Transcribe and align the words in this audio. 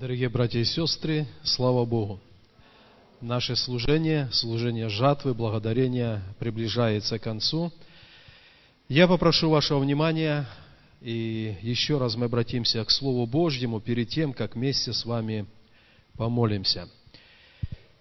Дорогие 0.00 0.28
братья 0.28 0.58
и 0.58 0.64
сестры, 0.64 1.24
слава 1.44 1.84
Богу! 1.84 2.18
Наше 3.20 3.54
служение, 3.54 4.28
служение 4.32 4.88
жатвы, 4.88 5.34
благодарения 5.34 6.20
приближается 6.40 7.20
к 7.20 7.22
концу. 7.22 7.72
Я 8.88 9.06
попрошу 9.06 9.50
вашего 9.50 9.78
внимания, 9.78 10.48
и 11.00 11.56
еще 11.62 11.98
раз 11.98 12.16
мы 12.16 12.24
обратимся 12.26 12.84
к 12.84 12.90
Слову 12.90 13.24
Божьему 13.26 13.80
перед 13.80 14.08
тем, 14.08 14.32
как 14.32 14.56
вместе 14.56 14.92
с 14.92 15.04
вами 15.04 15.46
помолимся. 16.16 16.88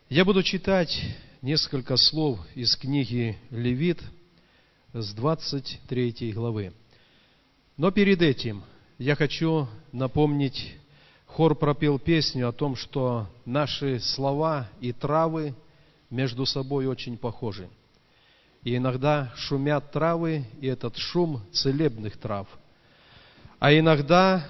Я 0.10 0.25
буду 0.25 0.41
читать 0.41 1.00
несколько 1.44 1.96
слов 1.98 2.39
из 2.55 2.75
книги 2.75 3.38
Левит 3.52 4.02
с 4.94 5.14
23 5.14 6.32
главы. 6.34 6.73
Но 7.78 7.91
перед 7.91 8.23
этим 8.23 8.64
я 8.98 9.16
хочу 9.16 9.68
напомнить 9.91 10.73
Хор 11.34 11.55
пропел 11.55 11.97
песню 11.97 12.47
о 12.47 12.52
том, 12.52 12.75
что 12.75 13.25
наши 13.43 13.99
слова 13.99 14.70
и 14.80 14.91
травы 14.91 15.55
между 16.12 16.45
собой 16.45 16.85
очень 16.85 17.17
похожи. 17.17 17.67
И 18.62 18.77
иногда 18.77 19.31
шумят 19.35 19.91
травы, 19.91 20.45
и 20.61 20.67
этот 20.67 20.95
шум 20.95 21.41
целебных 21.52 22.17
трав. 22.17 22.48
А 23.58 23.73
иногда 23.73 24.48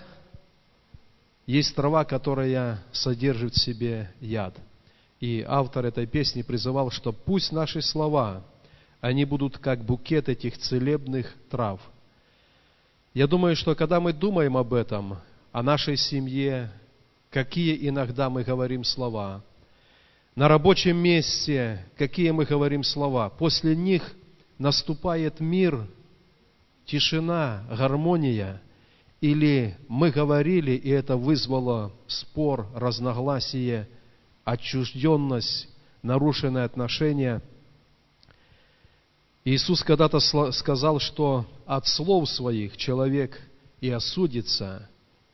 есть 1.45 1.73
трава, 1.73 2.03
которая 2.03 2.83
содержит 2.91 3.53
в 3.53 3.61
себе 3.61 4.11
яд. 4.19 4.53
И 5.21 5.41
автор 5.47 5.85
этой 5.85 6.05
песни 6.05 6.41
призывал, 6.41 6.91
что 6.91 7.13
пусть 7.13 7.53
наши 7.53 7.81
слова, 7.81 8.43
они 8.99 9.23
будут 9.23 9.57
как 9.57 9.85
букет 9.85 10.27
этих 10.27 10.57
целебных 10.57 11.33
трав. 11.49 11.79
Я 13.13 13.25
думаю, 13.25 13.55
что 13.55 13.73
когда 13.73 14.01
мы 14.01 14.11
думаем 14.11 14.57
об 14.57 14.73
этом, 14.73 15.19
о 15.53 15.61
нашей 15.61 15.97
семье, 15.97 16.71
какие 17.29 17.87
иногда 17.87 18.29
мы 18.31 18.43
говорим 18.43 18.83
слова. 18.83 19.45
На 20.35 20.47
рабочем 20.47 20.97
месте, 20.97 21.85
какие 21.95 22.31
мы 22.31 22.45
говорим 22.45 22.83
слова. 22.83 23.29
После 23.29 23.75
них 23.75 24.15
наступает 24.57 25.39
мир, 25.39 25.87
тишина, 26.85 27.63
гармония. 27.69 28.63
Или 29.21 29.77
мы 29.87 30.09
говорили, 30.09 30.71
и 30.71 30.89
это 30.89 31.17
вызвало 31.17 31.93
спор, 32.07 32.67
разногласие, 32.73 33.87
отчужденность, 34.43 35.69
нарушенные 36.01 36.63
отношения. 36.63 37.43
Иисус 39.45 39.83
когда-то 39.83 40.19
сказал, 40.51 40.99
что 40.99 41.45
от 41.67 41.85
слов 41.85 42.27
своих 42.27 42.75
человек 42.75 43.39
и 43.81 43.91
осудится, 43.91 44.89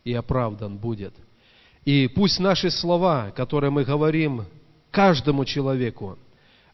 и 0.09 0.13
оправдан 0.13 0.77
будет– 0.77 1.13
и 1.85 2.07
пусть 2.07 2.39
наши 2.39 2.69
слова, 2.69 3.31
которые 3.35 3.71
мы 3.71 3.83
говорим 3.83 4.45
каждому 4.91 5.45
человеку, 5.45 6.17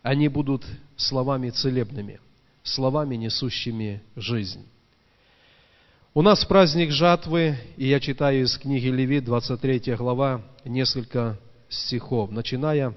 они 0.02 0.28
будут 0.28 0.66
словами 0.98 1.50
целебными, 1.50 2.20
словами, 2.64 3.16
несущими 3.16 4.04
жизнь. 4.16 4.66
У 6.14 6.22
нас 6.22 6.46
праздник 6.46 6.92
жатвы, 6.92 7.58
и 7.78 7.88
я 7.88 8.00
читаю 8.00 8.44
из 8.44 8.58
книги 8.58 8.88
Левит, 8.88 9.26
23 9.26 9.96
глава, 9.96 10.42
несколько 10.64 11.38
стихов, 11.70 12.32
начиная 12.32 12.96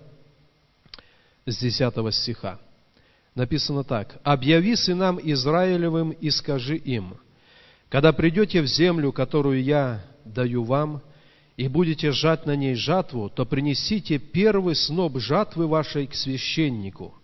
с 1.47 1.57
10 1.57 2.15
стиха. 2.15 2.59
Написано 3.35 3.85
так. 3.85 4.19
«Объяви 4.25 4.77
сынам 4.77 5.19
Израилевым 5.23 6.11
и 6.11 6.31
скажи 6.31 6.77
им, 6.77 7.17
когда 7.89 8.13
придете 8.13 8.61
в 8.61 8.67
землю, 8.67 9.13
которую 9.13 9.63
я 9.63 10.05
даю 10.25 10.65
вам, 10.65 11.03
и 11.57 11.67
будете 11.67 12.13
жать 12.13 12.47
на 12.47 12.55
ней 12.55 12.75
жатву, 12.75 13.29
то 13.31 13.45
принесите 13.45 14.19
первый 14.19 14.77
сноп 14.77 15.19
жатвы 15.19 15.67
вашей 15.67 16.07
к 16.07 16.15
священнику. 16.15 17.15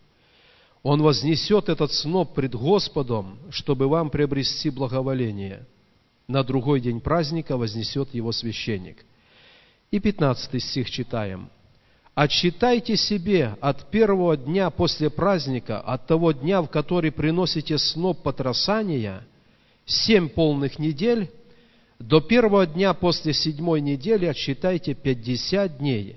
Он 0.82 1.02
вознесет 1.02 1.68
этот 1.68 1.92
сноп 1.92 2.34
пред 2.34 2.54
Господом, 2.54 3.38
чтобы 3.50 3.88
вам 3.88 4.10
приобрести 4.10 4.70
благоволение. 4.70 5.66
На 6.26 6.42
другой 6.42 6.80
день 6.80 7.00
праздника 7.00 7.56
вознесет 7.56 8.12
его 8.12 8.32
священник. 8.32 9.04
И 9.90 10.00
пятнадцатый 10.00 10.60
стих 10.60 10.90
читаем. 10.90 11.48
«Отсчитайте 12.14 12.96
себе 12.96 13.56
от 13.60 13.90
первого 13.90 14.36
дня 14.36 14.70
после 14.70 15.10
праздника, 15.10 15.80
от 15.80 16.06
того 16.06 16.32
дня, 16.32 16.62
в 16.62 16.68
который 16.68 17.12
приносите 17.12 17.78
сноп 17.78 18.22
потрясания, 18.22 19.24
семь 19.86 20.28
полных 20.28 20.78
недель, 20.78 21.30
до 21.98 22.20
первого 22.20 22.66
дня 22.66 22.92
после 22.94 23.32
седьмой 23.32 23.80
недели 23.80 24.26
отсчитайте 24.26 24.94
пятьдесят 24.94 25.78
дней, 25.78 26.16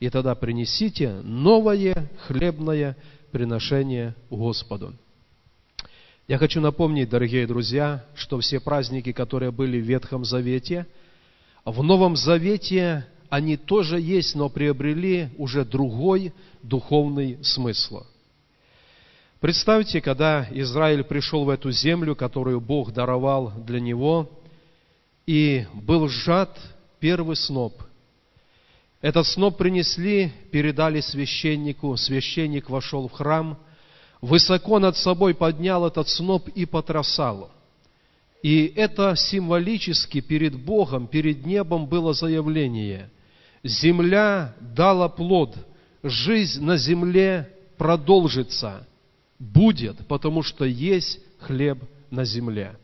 и 0.00 0.10
тогда 0.10 0.34
принесите 0.34 1.20
новое 1.22 2.10
хлебное 2.26 2.96
приношение 3.30 4.14
Господу. 4.30 4.94
Я 6.26 6.38
хочу 6.38 6.60
напомнить, 6.60 7.08
дорогие 7.08 7.46
друзья, 7.46 8.04
что 8.14 8.38
все 8.40 8.60
праздники, 8.60 9.12
которые 9.12 9.50
были 9.50 9.80
в 9.80 9.84
Ветхом 9.84 10.24
Завете, 10.24 10.86
в 11.64 11.82
Новом 11.82 12.16
Завете 12.16 13.06
они 13.28 13.56
тоже 13.56 14.00
есть, 14.00 14.34
но 14.34 14.48
приобрели 14.48 15.28
уже 15.36 15.64
другой 15.64 16.32
духовный 16.62 17.38
смысл. 17.42 18.02
Представьте, 19.40 20.00
когда 20.00 20.48
Израиль 20.50 21.04
пришел 21.04 21.44
в 21.44 21.50
эту 21.50 21.70
землю, 21.70 22.16
которую 22.16 22.60
Бог 22.60 22.92
даровал 22.92 23.52
для 23.64 23.78
него, 23.78 24.28
и 25.26 25.64
был 25.74 26.08
сжат 26.08 26.58
первый 26.98 27.36
сноп. 27.36 27.80
Этот 29.00 29.28
сноп 29.28 29.56
принесли, 29.56 30.32
передали 30.50 31.00
священнику, 31.00 31.96
священник 31.96 32.68
вошел 32.68 33.06
в 33.06 33.12
храм, 33.12 33.56
высоко 34.20 34.80
над 34.80 34.96
собой 34.96 35.34
поднял 35.34 35.86
этот 35.86 36.08
сноп 36.08 36.48
и 36.48 36.66
потрясал. 36.66 37.52
И 38.42 38.72
это 38.74 39.14
символически 39.14 40.20
перед 40.20 40.56
Богом, 40.56 41.06
перед 41.06 41.46
небом 41.46 41.86
было 41.86 42.12
заявление. 42.12 43.08
Земля 43.62 44.56
дала 44.60 45.08
плод, 45.08 45.54
жизнь 46.02 46.64
на 46.64 46.76
земле 46.76 47.48
продолжится, 47.76 48.84
будет, 49.38 50.06
потому 50.06 50.42
что 50.42 50.64
есть 50.64 51.20
хлеб 51.38 51.82
на 52.10 52.24
земле. 52.24 52.76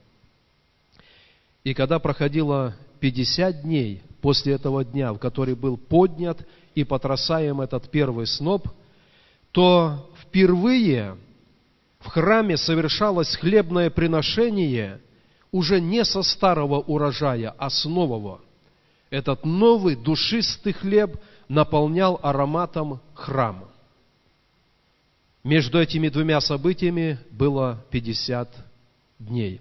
И 1.64 1.74
когда 1.74 1.98
проходило 1.98 2.74
50 3.00 3.62
дней 3.62 4.02
после 4.20 4.54
этого 4.54 4.84
дня, 4.84 5.12
в 5.12 5.18
который 5.18 5.54
был 5.54 5.76
поднят 5.76 6.46
и 6.74 6.84
потрясаем 6.84 7.60
этот 7.60 7.90
первый 7.90 8.26
сноп, 8.26 8.68
то 9.52 10.10
впервые 10.22 11.16
в 12.00 12.08
храме 12.08 12.56
совершалось 12.56 13.36
хлебное 13.36 13.88
приношение 13.88 15.00
уже 15.52 15.80
не 15.80 16.04
со 16.04 16.22
старого 16.22 16.80
урожая, 16.80 17.54
а 17.56 17.70
с 17.70 17.84
нового. 17.84 18.40
Этот 19.10 19.44
новый 19.44 19.94
душистый 19.94 20.72
хлеб 20.72 21.16
наполнял 21.48 22.18
ароматом 22.22 23.00
храма. 23.14 23.68
Между 25.44 25.78
этими 25.78 26.08
двумя 26.08 26.40
событиями 26.40 27.18
было 27.30 27.84
50 27.90 28.48
дней. 29.18 29.60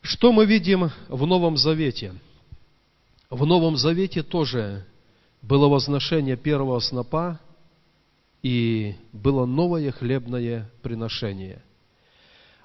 Что 0.00 0.32
мы 0.32 0.46
видим 0.46 0.90
в 1.08 1.26
Новом 1.26 1.58
Завете? 1.58 2.14
В 3.28 3.44
Новом 3.44 3.76
Завете 3.76 4.22
тоже 4.22 4.86
было 5.42 5.68
возношение 5.68 6.38
первого 6.38 6.78
снопа 6.80 7.38
и 8.42 8.94
было 9.12 9.44
новое 9.44 9.92
хлебное 9.92 10.70
приношение. 10.80 11.62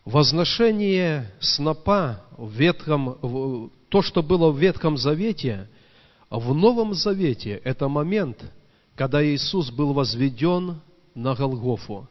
Возношение 0.06 1.34
снопа 1.42 2.24
в 2.38 2.50
Ветхом, 2.54 3.70
то, 3.90 4.02
что 4.02 4.24
было 4.24 4.52
в 4.52 4.58
Ветхом 4.58 4.98
Завете, 4.98 5.68
в 6.30 6.54
Новом 6.54 6.94
Завете– 6.94 7.60
это 7.66 7.90
момент, 7.90 8.42
когда 8.96 9.22
Иисус 9.26 9.70
был 9.70 9.92
возведен 9.92 10.80
на 11.22 11.36
Голгофу, 11.36 12.08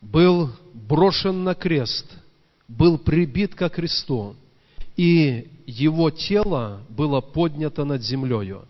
был 0.00 0.50
брошен 0.74 1.44
на 1.44 1.54
крест– 1.54 2.06
был 2.68 2.98
прибит 2.98 3.54
ко 3.54 3.68
кресту, 3.68 4.36
и 4.96 5.48
его 5.66 6.10
тело 6.10 6.82
было 6.88 7.20
поднято 7.20 7.84
над 7.84 8.02
землею. 8.02 8.66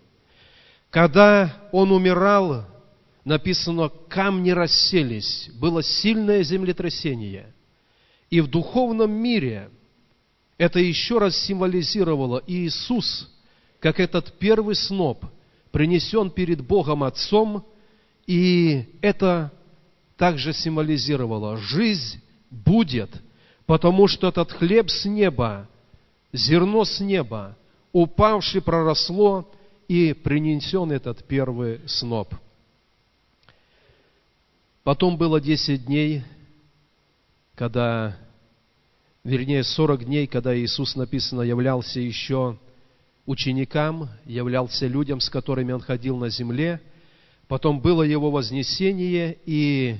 Когда 0.90 1.68
он 1.72 1.92
умирал, 1.92 2.64
написано, 3.24 3.90
камни 4.08 4.50
расселись, 4.50 5.50
было 5.54 5.82
сильное 5.82 6.42
землетрясение. 6.42 7.52
И 8.30 8.40
в 8.40 8.48
духовном 8.48 9.10
мире 9.10 9.70
это 10.58 10.78
еще 10.78 11.18
раз 11.18 11.36
символизировало 11.36 12.42
Иисус, 12.46 13.30
как 13.78 14.00
этот 14.00 14.32
первый 14.38 14.74
сноп, 14.74 15.24
принесен 15.70 16.30
перед 16.30 16.64
Богом 16.64 17.04
Отцом, 17.04 17.64
и 18.26 18.84
это 19.02 19.52
также 20.16 20.52
символизировало, 20.52 21.56
жизнь 21.56 22.20
будет– 22.50 23.10
Потому 23.66 24.06
что 24.06 24.28
этот 24.28 24.52
хлеб 24.52 24.88
с 24.88 25.04
неба, 25.04 25.68
зерно 26.32 26.84
с 26.84 27.00
неба, 27.00 27.56
упавший 27.92 28.62
проросло 28.62 29.52
и 29.88 30.12
принесен 30.12 30.92
этот 30.92 31.24
первый 31.24 31.80
сноп. 31.86 32.34
Потом 34.84 35.16
было 35.16 35.40
10 35.40 35.84
дней, 35.84 36.22
когда, 37.56 38.16
вернее, 39.24 39.64
40 39.64 40.04
дней, 40.04 40.28
когда 40.28 40.56
Иисус, 40.56 40.94
написано, 40.94 41.42
являлся 41.42 41.98
еще 41.98 42.56
ученикам, 43.24 44.08
являлся 44.24 44.86
людям, 44.86 45.18
с 45.18 45.28
которыми 45.28 45.72
Он 45.72 45.80
ходил 45.80 46.16
на 46.18 46.28
земле. 46.28 46.80
Потом 47.48 47.80
было 47.80 48.02
Его 48.02 48.30
вознесение, 48.30 49.38
и 49.46 49.96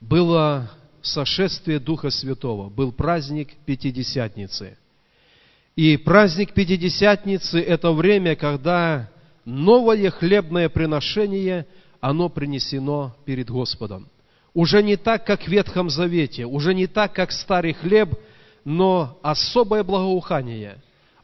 было 0.00 0.70
сошествие 1.00 1.78
Духа 1.78 2.10
Святого, 2.10 2.68
был 2.68 2.92
праздник 2.92 3.50
Пятидесятницы. 3.64 4.76
И 5.76 5.96
праздник 5.96 6.54
Пятидесятницы– 6.54 7.60
это 7.60 7.92
время, 7.92 8.34
когда 8.34 9.08
новое 9.44 10.10
хлебное 10.10 10.68
приношение, 10.68 11.66
оно 12.00 12.28
принесено 12.28 13.16
перед 13.24 13.48
Господом. 13.48 14.08
Уже 14.54 14.82
не 14.82 14.96
так, 14.96 15.24
как 15.24 15.42
в 15.42 15.48
Ветхом 15.48 15.88
Завете, 15.88 16.46
уже 16.46 16.74
не 16.74 16.86
так, 16.86 17.12
как 17.12 17.30
старый 17.30 17.74
хлеб, 17.74 18.14
но 18.64 19.18
особое 19.22 19.84
благоухание 19.84 20.78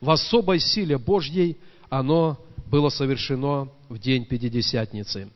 в 0.04 0.10
особой 0.10 0.60
силе 0.60 0.98
Божьей 0.98 1.56
оно 1.88 2.38
было 2.74 2.88
совершено 2.88 3.68
в 3.88 4.00
день 4.00 4.24
Пятидесятницы. 4.24 5.30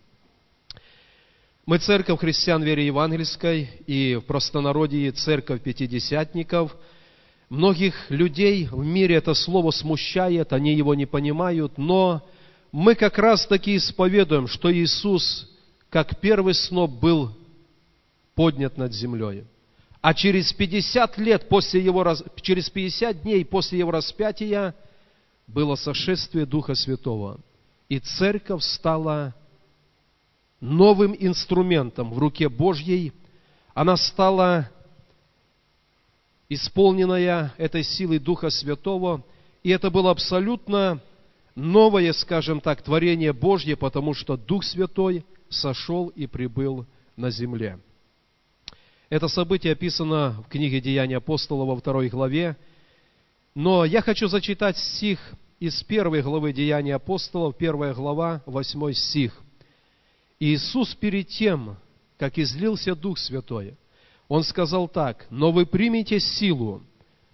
Мы 1.67 1.79
церковь 1.79 2.19
христиан 2.19 2.64
веры 2.64 2.81
евангельской 2.81 3.70
и 3.87 4.17
в 4.17 4.23
простонародье 4.23 5.12
церковь 5.12 5.62
пятидесятников. 5.62 6.76
Многих 7.49 8.11
людей 8.11 8.67
в 8.67 8.85
мире 8.85 9.14
это 9.14 9.35
слово 9.35 9.70
смущает, 9.70 10.52
они 10.52 10.75
его 10.75 10.96
не 10.96 11.06
понимают, 11.06 11.79
но 11.79 12.26
мы 12.73 12.96
как 12.96 13.19
раз 13.19 13.46
таки 13.46 13.76
исповедуем, 13.76 14.49
что 14.49 14.75
Иисус, 14.75 15.49
как 15.91 16.19
первый 16.19 16.55
сноп, 16.55 16.91
был 16.91 17.38
поднят 18.34 18.76
над 18.76 18.93
землей. 18.93 19.44
А 20.00 20.12
через 20.12 20.52
50 20.52 21.17
лет 21.19 21.49
после 21.49 21.84
его, 21.84 22.05
через 22.41 22.69
50 22.69 23.23
дней 23.23 23.44
после 23.44 23.79
его 23.79 23.93
распятия 23.93 24.75
было 25.48 25.74
сошествие 25.74 26.46
Духа 26.46 26.74
Святого. 26.74 27.40
И 27.88 27.98
церковь 27.98 28.62
стала 28.62 29.34
новым 30.60 31.16
инструментом 31.18 32.12
в 32.12 32.18
руке 32.18 32.48
Божьей. 32.48 33.12
Она 33.74 33.96
стала 33.96 34.70
исполненная 36.48 37.54
этой 37.56 37.82
силой 37.82 38.18
Духа 38.18 38.50
Святого, 38.50 39.24
и 39.62 39.70
это 39.70 39.90
было 39.90 40.10
абсолютно 40.10 41.00
новое, 41.54 42.12
скажем 42.12 42.60
так, 42.60 42.82
творение 42.82 43.32
Божье, 43.32 43.76
потому 43.76 44.14
что 44.14 44.36
Дух 44.36 44.64
Святой 44.64 45.24
сошел 45.48 46.08
и 46.08 46.26
прибыл 46.26 46.86
на 47.16 47.30
земле. 47.30 47.80
Это 49.08 49.28
событие 49.28 49.72
описано 49.72 50.42
в 50.46 50.50
книге 50.50 50.82
Деяния 50.82 51.16
апостола 51.16 51.64
во 51.64 51.76
второй 51.76 52.08
главе, 52.08 52.56
но 53.58 53.84
я 53.84 54.02
хочу 54.02 54.28
зачитать 54.28 54.78
стих 54.78 55.19
из 55.58 55.82
первой 55.82 56.22
главы 56.22 56.52
Деяния 56.52 56.94
апостолов, 56.94 57.56
первая 57.56 57.93
глава, 57.93 58.40
восьмой 58.46 58.94
стих– 58.94 59.37
Иисус 60.38 60.94
перед 60.94 61.26
тем, 61.26 61.76
как 62.19 62.38
излился 62.38 62.94
Дух 62.94 63.19
Святой, 63.19 63.75
Он 64.28 64.44
сказал 64.44 64.87
так, 64.87 65.26
«Но 65.31 65.50
вы 65.50 65.66
примете 65.66 66.20
силу, 66.20 66.84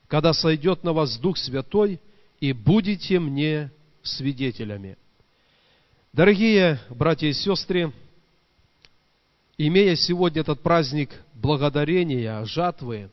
когда 0.09 0.32
сойдет 0.32 0.82
на 0.82 0.94
вас 0.94 1.19
Дух 1.19 1.37
Святой, 1.37 2.00
и 2.41 2.55
будете 2.55 3.19
мне 3.19 3.71
свидетелями». 4.03 4.97
Дорогие 6.15 6.81
братья 6.88 7.26
и 7.26 7.35
сестры, 7.35 7.93
имея 9.59 9.94
сегодня 9.94 10.41
этот 10.41 10.62
праздник 10.62 11.11
благодарения, 11.35 12.43
жатвы, 12.47 13.11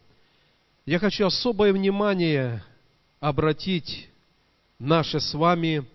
я 0.86 0.98
хочу 0.98 1.26
особое 1.26 1.74
внимание 1.74 2.64
обратить 3.22 4.10
наше 4.80 5.22
с 5.22 5.34
вами 5.34 5.86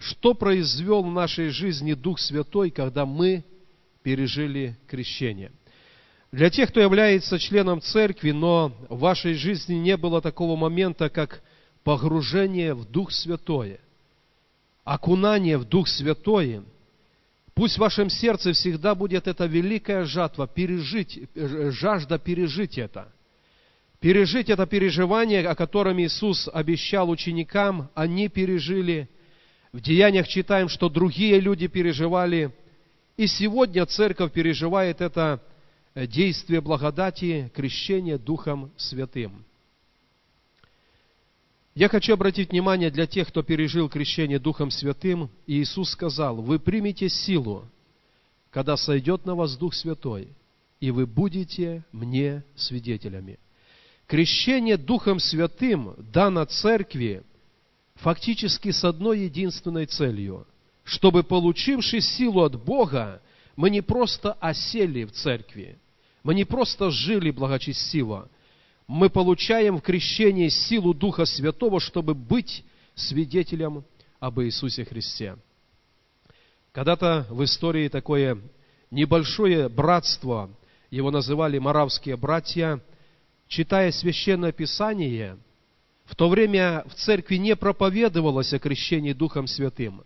что 0.00 0.32
произвел 0.32 1.02
в 1.02 1.12
нашей 1.12 1.50
жизни 1.50 1.92
Дух 1.92 2.18
Святой, 2.18 2.70
когда 2.70 3.04
мы 3.04 3.44
пережили 4.02 4.76
крещение. 4.86 5.52
Для 6.32 6.48
тех, 6.48 6.70
кто 6.70 6.80
является 6.80 7.38
членом 7.38 7.82
церкви, 7.82 8.30
но 8.30 8.72
в 8.88 9.00
вашей 9.00 9.34
жизни 9.34 9.74
не 9.74 9.96
было 9.98 10.22
такого 10.22 10.56
момента, 10.56 11.10
как 11.10 11.42
погружение 11.84 12.72
в 12.72 12.90
Дух 12.90 13.12
Святой, 13.12 13.78
окунание 14.84 15.58
в 15.58 15.66
Дух 15.66 15.86
Святой, 15.86 16.62
пусть 17.52 17.76
в 17.76 17.80
вашем 17.80 18.08
сердце 18.08 18.54
всегда 18.54 18.94
будет 18.94 19.28
эта 19.28 19.44
великая 19.44 20.04
жатва, 20.04 20.46
пережить, 20.46 21.28
жажда 21.34 22.18
пережить 22.18 22.78
это. 22.78 23.12
Пережить 24.00 24.48
это 24.48 24.66
переживание, 24.66 25.46
о 25.46 25.54
котором 25.54 26.00
Иисус 26.00 26.48
обещал 26.52 27.10
ученикам, 27.10 27.90
они 27.94 28.28
пережили– 28.28 29.08
в 29.72 29.80
Деяниях 29.80 30.26
читаем, 30.26 30.68
что 30.68 30.88
другие 30.88 31.38
люди 31.38 31.68
переживали, 31.68 32.52
и 33.16 33.26
сегодня 33.28 33.86
церковь 33.86 34.32
переживает 34.32 35.00
это 35.00 35.40
э, 35.94 36.08
действие 36.08 36.60
благодати, 36.60 37.52
крещения 37.54 38.18
Духом 38.18 38.72
Святым. 38.76 39.44
Я 41.76 41.88
хочу 41.88 42.14
обратить 42.14 42.50
внимание 42.50 42.90
для 42.90 43.06
тех, 43.06 43.28
кто 43.28 43.44
пережил 43.44 43.88
крещение 43.88 44.40
Духом 44.40 44.72
Святым. 44.72 45.30
Иисус 45.46 45.90
сказал, 45.90 46.42
вы 46.42 46.58
примете 46.58 47.08
силу, 47.08 47.64
когда 48.50 48.76
сойдет 48.76 49.24
на 49.24 49.36
вас 49.36 49.56
Дух 49.56 49.74
Святой, 49.74 50.28
и 50.80 50.90
вы 50.90 51.06
будете 51.06 51.84
мне 51.92 52.42
свидетелями. 52.56 53.38
Крещение 54.10 54.76
Духом 54.76 55.20
Святым 55.20 55.94
дано 55.98 56.44
церкви 56.44 57.22
фактически 57.94 58.72
с 58.72 58.82
одной 58.82 59.20
единственной 59.20 59.86
целью, 59.86 60.48
чтобы, 60.82 61.22
получивши 61.22 62.00
силу 62.00 62.42
от 62.42 62.60
Бога, 62.60 63.22
мы 63.54 63.70
не 63.70 63.82
просто 63.82 64.32
осели 64.32 65.04
в 65.04 65.12
церкви, 65.12 65.78
мы 66.24 66.34
не 66.34 66.44
просто 66.44 66.90
жили 66.90 67.30
благочестиво, 67.30 68.28
мы 68.88 69.10
получаем 69.10 69.78
в 69.78 69.82
крещении 69.82 70.48
силу 70.48 70.92
Духа 70.92 71.24
Святого, 71.24 71.78
чтобы 71.78 72.16
быть 72.16 72.64
свидетелем 72.96 73.84
об 74.18 74.40
Иисусе 74.40 74.84
Христе. 74.84 75.36
Когда-то 76.72 77.28
в 77.30 77.44
истории 77.44 77.86
такое 77.86 78.38
небольшое 78.90 79.68
братство, 79.68 80.50
его 80.90 81.12
называли 81.12 81.58
маравские 81.58 82.16
братья, 82.16 82.82
читая 83.50 83.92
Священное 83.92 84.52
Писание– 84.52 85.36
в 86.10 86.16
то 86.16 86.28
время 86.28 86.82
в 86.88 86.94
церкви 86.94 87.36
не 87.36 87.54
проповедовалось 87.54 88.52
о 88.52 88.58
крещении 88.58 89.12
Духом 89.12 89.46
Святым. 89.46 90.02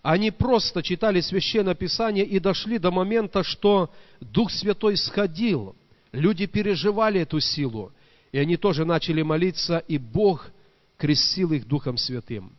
Они 0.00 0.30
просто 0.30 0.80
читали 0.80 1.20
Священное 1.20 1.74
Писание 1.74 2.24
и 2.24 2.38
дошли 2.38 2.78
до 2.78 2.92
момента, 2.92 3.42
что 3.42 3.90
Дух 4.20 4.52
Святой 4.52 4.96
сходил. 4.96 5.74
Люди 6.12 6.46
переживали 6.46 7.22
эту 7.22 7.40
силу. 7.40 7.92
И 8.30 8.38
они 8.38 8.56
тоже 8.56 8.84
начали 8.84 9.22
молиться, 9.22 9.78
и 9.88 9.98
Бог 9.98 10.52
крестил 10.96 11.50
их 11.50 11.66
Духом 11.66 11.96
Святым. 11.96 12.52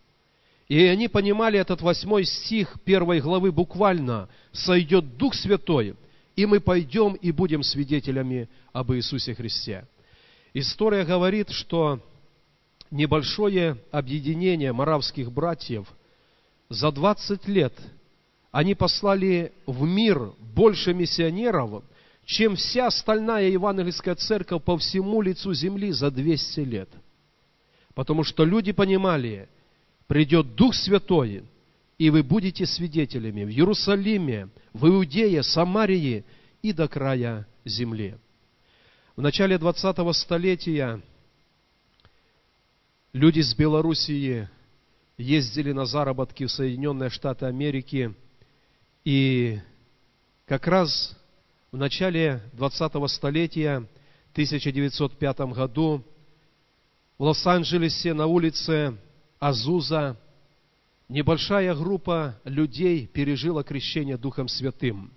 И 0.67 0.83
они 0.83 1.07
понимали 1.07 1.57
этот 1.57 1.81
восьмой 1.81 2.25
стих 2.25 2.75
первой 2.83 3.21
главы 3.21 3.53
буквально. 3.53 4.27
«Сойдет 4.51 5.15
Дух 5.15 5.33
Святой, 5.33 5.95
и 6.35 6.45
мы 6.45 6.59
пойдем 6.59 7.13
и 7.13 7.31
будем 7.31 7.63
свидетелями 7.63 8.49
об 8.73 8.91
Иисусе 8.91 9.33
Христе». 9.33 9.85
История 10.53 11.05
говорит, 11.05 11.49
что 11.49 12.01
небольшое 12.89 13.77
объединение 13.91 14.73
маравских 14.73 15.31
братьев. 15.31 15.87
За 16.69 16.91
20 16.91 17.47
лет 17.47 17.73
они 18.51 18.75
послали 18.75 19.53
в 19.65 19.83
мир 19.83 20.33
больше 20.39 20.93
миссионеров, 20.93 21.83
чем 22.25 22.55
вся 22.55 22.87
остальная 22.87 23.49
евангельская 23.49 24.15
церковь 24.15 24.63
по 24.63 24.77
всему 24.77 25.21
лицу 25.21 25.53
земли 25.53 25.91
за 25.91 26.11
200 26.11 26.59
лет. 26.61 26.89
Потому 27.93 28.23
что 28.23 28.43
люди 28.43 28.73
понимали, 28.73 29.47
придет 30.07 30.55
Дух 30.55 30.75
Святой, 30.75 31.43
и 31.97 32.09
вы 32.09 32.23
будете 32.23 32.65
свидетелями 32.65 33.45
в 33.45 33.49
Иерусалиме, 33.49 34.49
в 34.73 34.87
Иудее, 34.87 35.43
Самарии 35.43 36.25
и 36.61 36.73
до 36.73 36.87
края 36.89 37.47
земли. 37.63 38.15
В 39.17 39.21
начале 39.21 39.57
20-го 39.57 40.13
столетия 40.13 41.01
Люди 43.11 43.41
с 43.41 43.53
Белоруссии 43.53 44.47
ездили 45.17 45.73
на 45.73 45.85
заработки 45.85 46.45
в 46.45 46.51
Соединенные 46.51 47.09
Штаты 47.09 47.45
Америки, 47.45 48.15
и 49.03 49.59
как 50.45 50.65
раз 50.65 51.17
в 51.73 51.77
начале 51.77 52.41
20-го 52.53 53.05
столетия, 53.09 53.81
в 54.29 54.31
1905 54.31 55.39
году, 55.39 56.05
в 57.17 57.23
Лос-Анджелесе 57.23 58.13
на 58.13 58.27
улице 58.27 58.97
Азуза 59.39 60.17
небольшая 61.09 61.75
группа 61.75 62.39
людей 62.45 63.07
пережила 63.07 63.61
крещение 63.61 64.15
Духом 64.15 64.47
Святым. 64.47 65.11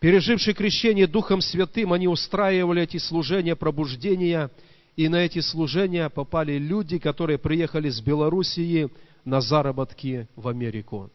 Пережившие 0.00 0.54
крещение 0.54 1.08
Духом 1.08 1.40
Святым, 1.40 1.92
они 1.92 2.06
устраивали 2.06 2.82
эти 2.82 2.98
служения 2.98 3.56
пробуждения, 3.56 4.50
и 4.94 5.08
на 5.08 5.16
эти 5.16 5.40
служения 5.40 6.08
попали 6.08 6.56
люди, 6.58 6.98
которые 6.98 7.38
приехали 7.38 7.88
с 7.88 8.00
Белоруссии 8.00 8.90
на 9.24 9.40
заработки 9.40 10.28
в 10.36 10.46
Америку. 10.46 11.10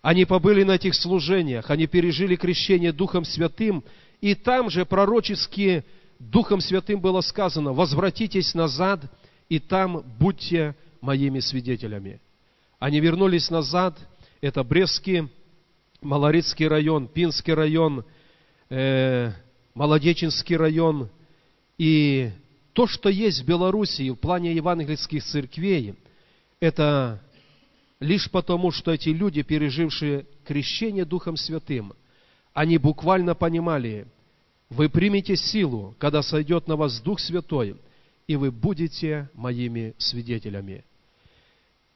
Они 0.00 0.24
побыли 0.26 0.62
на 0.62 0.72
этих 0.72 0.94
служениях, 0.94 1.70
они 1.70 1.86
пережили 1.86 2.36
крещение 2.36 2.92
Духом 2.92 3.24
Святым, 3.24 3.82
и 4.20 4.34
там 4.36 4.70
же 4.70 4.84
пророчески 4.84 5.84
Духом 6.20 6.60
Святым 6.60 7.00
было 7.00 7.20
сказано, 7.20 7.72
возвратитесь 7.72 8.54
назад, 8.54 9.00
и 9.48 9.58
там 9.58 10.04
будьте 10.20 10.76
моими 11.00 11.40
свидетелями. 11.40 12.20
Они 12.78 13.00
вернулись 13.00 13.50
назад, 13.50 13.98
это 14.40 14.62
Брестский, 14.62 15.28
Малорицкий 16.04 16.68
район, 16.68 17.08
Пинский 17.08 17.54
район, 17.54 18.04
э, 18.68 19.32
Молодеченский 19.74 20.56
район. 20.56 21.08
И 21.78 22.30
то, 22.74 22.86
что 22.86 23.08
есть 23.08 23.42
в 23.42 23.46
Белоруссии 23.46 24.10
в 24.10 24.16
плане 24.16 24.54
евангельских 24.54 25.24
церквей, 25.24 25.94
это 26.60 27.20
лишь 28.00 28.30
потому, 28.30 28.70
что 28.70 28.92
эти 28.92 29.08
люди, 29.08 29.42
пережившие 29.42 30.26
крещение 30.44 31.04
Духом 31.04 31.36
Святым, 31.36 31.94
они 32.52 32.78
буквально 32.78 33.34
понимали, 33.34 34.06
вы 34.68 34.88
примете 34.88 35.36
силу, 35.36 35.94
когда 35.98 36.22
сойдет 36.22 36.68
на 36.68 36.76
вас 36.76 37.00
Дух 37.00 37.18
Святой, 37.18 37.76
и 38.26 38.36
вы 38.36 38.50
будете 38.50 39.28
моими 39.34 39.94
свидетелями. 39.98 40.84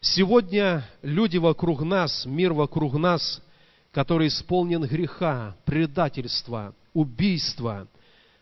Сегодня 0.00 0.88
люди 1.02 1.38
вокруг 1.38 1.82
нас, 1.82 2.24
мир 2.24 2.52
вокруг 2.52 2.94
нас, 2.94 3.42
который 3.92 4.28
исполнен 4.28 4.82
греха, 4.82 5.56
предательства, 5.64 6.74
убийства, 6.92 7.88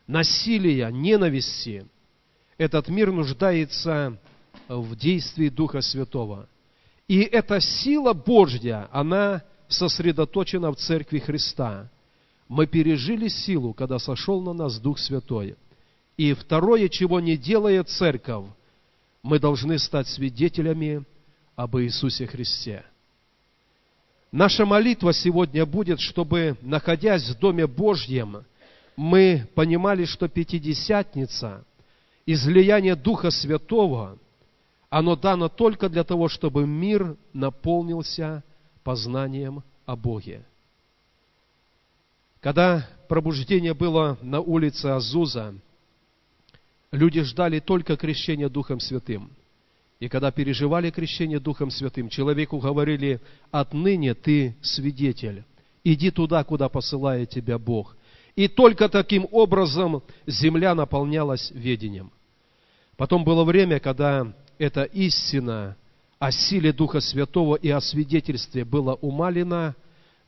насилия, 0.06 0.90
ненависти, 0.90 1.86
этот 2.58 2.88
мир 2.88 3.12
нуждается 3.12 4.18
в 4.68 4.96
действии 4.96 5.48
Духа 5.48 5.80
Святого. 5.80 6.48
И 7.08 7.20
эта 7.20 7.60
сила 7.60 8.12
Божья, 8.12 8.88
она 8.90 9.42
сосредоточена 9.68 10.72
в 10.72 10.76
Церкви 10.76 11.18
Христа. 11.18 11.88
Мы 12.48 12.66
пережили 12.66 13.28
силу, 13.28 13.74
когда 13.74 13.98
сошел 13.98 14.40
на 14.40 14.52
нас 14.52 14.78
Дух 14.78 14.98
Святой. 14.98 15.56
И 16.16 16.32
второе, 16.32 16.88
чего 16.88 17.20
не 17.20 17.36
делает 17.36 17.88
Церковь, 17.88 18.46
мы 19.22 19.38
должны 19.38 19.78
стать 19.78 20.08
свидетелями 20.08 21.04
об 21.56 21.76
Иисусе 21.78 22.26
Христе. 22.26 22.84
Наша 24.32 24.66
молитва 24.66 25.12
сегодня 25.12 25.64
будет, 25.64 26.00
чтобы, 26.00 26.56
находясь 26.60 27.28
в 27.28 27.38
Доме 27.38 27.66
Божьем, 27.66 28.44
мы 28.96 29.48
понимали, 29.54 30.04
что 30.04 30.28
Пятидесятница, 30.28 31.64
излияние 32.24 32.96
Духа 32.96 33.30
Святого, 33.30 34.18
оно 34.90 35.16
дано 35.16 35.48
только 35.48 35.88
для 35.88 36.02
того, 36.02 36.28
чтобы 36.28 36.66
мир 36.66 37.16
наполнился 37.32 38.42
познанием 38.82 39.62
о 39.84 39.96
Боге. 39.96 40.44
Когда 42.40 42.88
пробуждение 43.08 43.74
было 43.74 44.18
на 44.22 44.40
улице 44.40 44.86
Азуза, 44.86 45.54
люди 46.90 47.22
ждали 47.22 47.60
только 47.60 47.96
крещения 47.96 48.48
Духом 48.48 48.80
Святым– 48.80 49.30
и 49.98 50.08
когда 50.08 50.30
переживали 50.30 50.90
крещение 50.90 51.40
Духом 51.40 51.70
Святым, 51.70 52.08
человеку 52.08 52.58
говорили, 52.58 53.20
отныне 53.50 54.14
ты 54.14 54.56
свидетель, 54.60 55.44
иди 55.84 56.10
туда, 56.10 56.44
куда 56.44 56.68
посылает 56.68 57.30
тебя 57.30 57.58
Бог. 57.58 57.96
И 58.34 58.48
только 58.48 58.90
таким 58.90 59.26
образом 59.32 60.02
земля 60.26 60.74
наполнялась 60.74 61.50
ведением. 61.52 62.12
Потом 62.98 63.24
было 63.24 63.44
время, 63.44 63.80
когда 63.80 64.34
эта 64.58 64.84
истина 64.84 65.76
о 66.18 66.30
силе 66.30 66.72
Духа 66.72 67.00
Святого 67.00 67.56
и 67.56 67.70
о 67.70 67.80
свидетельстве 67.80 68.64
была 68.64 68.94
умалена, 68.94 69.74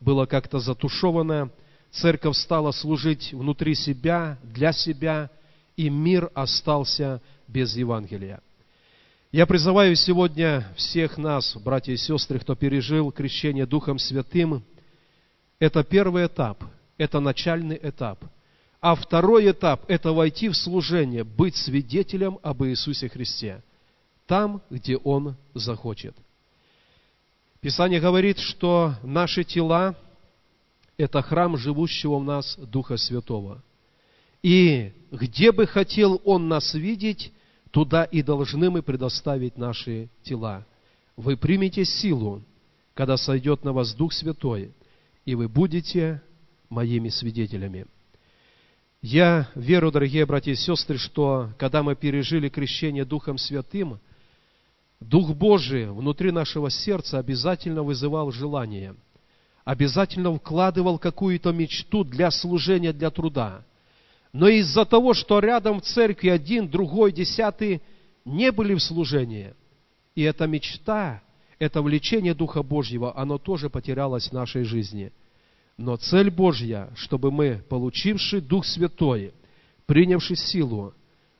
было 0.00 0.24
как-то 0.24 0.60
затушевано, 0.60 1.50
церковь 1.90 2.36
стала 2.36 2.72
служить 2.72 3.32
внутри 3.34 3.74
себя, 3.74 4.38
для 4.42 4.72
себя, 4.72 5.30
и 5.76 5.90
мир 5.90 6.30
остался 6.34 7.20
без 7.46 7.76
Евангелия. 7.76 8.40
Я 9.30 9.44
призываю 9.44 9.94
сегодня 9.94 10.66
всех 10.74 11.18
нас, 11.18 11.54
братья 11.54 11.92
и 11.92 11.98
сестры, 11.98 12.38
кто 12.38 12.54
пережил 12.54 13.12
крещение 13.12 13.66
Духом 13.66 13.98
Святым. 13.98 14.64
Это 15.58 15.84
первый 15.84 16.24
этап, 16.24 16.64
это 16.96 17.20
начальный 17.20 17.78
этап. 17.82 18.24
А 18.80 18.94
второй 18.94 19.50
этап– 19.50 19.84
это 19.88 20.14
войти 20.14 20.48
в 20.48 20.56
служение, 20.56 21.24
быть 21.24 21.56
свидетелем 21.56 22.38
об 22.42 22.64
Иисусе 22.64 23.10
Христе, 23.10 23.62
там, 24.26 24.62
где 24.70 24.96
Он 24.96 25.36
захочет. 25.52 26.16
Писание 27.60 28.00
говорит, 28.00 28.38
что 28.38 28.94
наши 29.02 29.44
тела– 29.44 29.94
это 30.96 31.20
храм 31.20 31.58
живущего 31.58 32.18
в 32.18 32.24
нас 32.24 32.56
Духа 32.56 32.96
Святого. 32.96 33.62
И 34.42 34.90
где 35.10 35.52
бы 35.52 35.66
хотел 35.66 36.18
Он 36.24 36.48
нас 36.48 36.72
видеть, 36.72 37.30
Туда 37.70 38.04
и 38.04 38.22
должны 38.22 38.70
мы 38.70 38.82
предоставить 38.82 39.58
наши 39.58 40.08
тела. 40.22 40.66
Вы 41.16 41.36
примете 41.36 41.84
силу, 41.84 42.42
когда 42.94 43.16
сойдет 43.16 43.64
на 43.64 43.72
вас 43.72 43.94
Дух 43.94 44.12
Святой, 44.12 44.72
и 45.24 45.34
вы 45.34 45.48
будете 45.48 46.22
моими 46.70 47.08
свидетелями. 47.08 47.86
Я 49.02 49.48
верю, 49.54 49.92
дорогие 49.92 50.26
братья 50.26 50.52
и 50.52 50.56
сестры, 50.56 50.98
что 50.98 51.50
когда 51.58 51.82
мы 51.82 51.94
пережили 51.94 52.48
крещение 52.48 53.04
Духом 53.04 53.38
Святым, 53.38 54.00
Дух 55.00 55.30
Божий 55.34 55.90
внутри 55.90 56.32
нашего 56.32 56.70
сердца 56.70 57.18
обязательно 57.18 57.84
вызывал 57.84 58.32
желание, 58.32 58.96
обязательно 59.64 60.34
вкладывал 60.36 60.98
какую-то 60.98 61.52
мечту 61.52 62.02
для 62.02 62.30
служения, 62.32 62.92
для 62.92 63.10
труда. 63.10 63.64
Но 64.32 64.48
из-за 64.48 64.84
того, 64.84 65.14
что 65.14 65.38
рядом 65.38 65.80
в 65.80 65.84
церкви 65.84 66.28
один, 66.28 66.68
другой, 66.68 67.12
десятый 67.12 67.80
не 68.24 68.52
были 68.52 68.74
в 68.74 68.82
служении, 68.82 69.54
и 70.14 70.22
эта 70.22 70.46
мечта, 70.46 71.22
это 71.58 71.80
влечение 71.82 72.34
Духа 72.34 72.62
Божьего, 72.62 73.16
оно 73.16 73.38
тоже 73.38 73.70
потерялось 73.70 74.28
в 74.28 74.32
нашей 74.32 74.64
жизни. 74.64 75.12
Но 75.76 75.96
цель 75.96 76.30
Божья, 76.30 76.90
чтобы 76.96 77.30
мы, 77.30 77.62
получивший 77.68 78.40
Дух 78.40 78.66
Святой, 78.66 79.32
принявший 79.86 80.36
силу, 80.36 80.92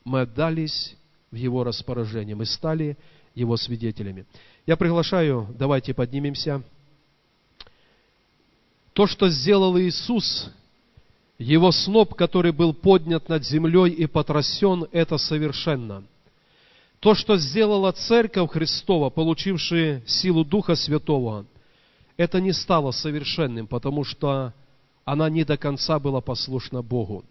мы 0.05 0.21
отдались 0.23 0.97
в 1.31 1.37
Его 1.37 1.65
распоряжение, 1.65 2.35
мы 2.35 2.47
стали 2.47 2.97
Его 3.35 3.57
свидетелями. 3.57 4.27
Я 4.67 4.77
приглашаю, 4.77 5.49
давайте 5.59 5.93
поднимемся. 5.93 6.63
То, 8.93 9.07
что 9.07 9.29
сделал 9.29 9.79
Иисус, 9.79 10.51
его 11.39 11.71
сноп, 11.71 12.15
который 12.15 12.53
был 12.53 12.75
поднят 12.75 13.29
над 13.29 13.45
землей 13.45 13.91
и 13.91 14.07
потрясен, 14.07 14.87
это 14.93 15.19
совершенно. 15.19 16.05
То, 17.01 17.15
что 17.15 17.37
сделала 17.37 17.93
Церковь 17.93 18.51
Христова, 18.51 19.09
получившая 19.09 20.03
силу 20.05 20.45
Духа 20.45 20.75
Святого, 20.75 21.47
это 22.17 22.41
не 22.41 22.53
стало 22.53 22.91
совершенным, 22.91 23.69
потому 23.69 24.03
что 24.03 24.53
она 25.05 25.31
не 25.31 25.45
до 25.45 25.57
конца 25.57 26.01
была 26.01 26.21
послушна 26.21 26.83
Богу. 26.83 27.25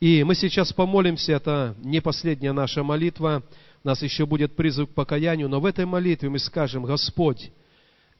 И 0.00 0.24
мы 0.24 0.34
сейчас 0.34 0.72
помолимся, 0.72 1.32
это 1.32 1.76
не 1.82 2.00
последняя 2.00 2.52
наша 2.52 2.82
молитва, 2.82 3.44
у 3.84 3.88
нас 3.88 4.02
еще 4.02 4.26
будет 4.26 4.56
призыв 4.56 4.90
к 4.90 4.94
покаянию, 4.94 5.48
но 5.48 5.60
в 5.60 5.66
этой 5.66 5.86
молитве 5.86 6.28
мы 6.28 6.40
скажем, 6.40 6.84
Господь, 6.84 7.52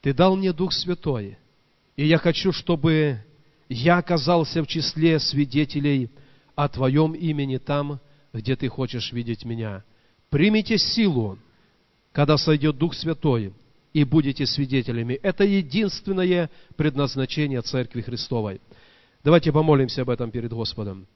Ты 0.01 0.13
дал 0.13 0.37
мне 0.37 0.53
Дух 0.53 0.71
Святой, 0.71 1.37
и 1.97 2.05
я 2.05 2.17
хочу, 2.17 2.53
чтобы 2.53 3.19
я 3.69 3.97
оказался 3.97 4.63
в 4.63 4.67
числе 4.67 5.19
свидетелей 5.19 6.09
о 6.55 6.67
Твоем 6.69 7.13
имени 7.13 7.57
там, 7.57 7.99
где 8.33 8.55
Ты 8.55 8.67
хочешь 8.67 9.11
видеть 9.11 9.45
меня. 9.45 9.83
Примите 10.29 10.77
силу, 10.77 11.37
когда 12.11 12.37
сойдет 12.37 12.77
Дух 12.77 12.93
Святой, 12.93 13.53
и 13.95 14.03
будете 14.03 14.45
свидетелями. 14.45 15.13
Это 15.13 15.45
единственное 15.45 16.49
предназначение 16.75 17.61
Церкви 17.61 18.01
Христовой. 18.01 18.59
Давайте 19.23 19.53
помолимся 19.53 20.01
об 20.01 20.09
этом 20.09 20.31
перед 20.31 20.51
Господом. 20.51 21.07